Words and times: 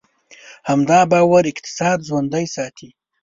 همدا 0.69 0.99
باور 1.11 1.43
اقتصاد 1.51 1.99
ژوندی 2.07 2.45
ساتي. 2.55 2.89